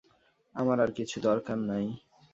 [0.55, 1.85] আমার আর কিছু দরকার নাই।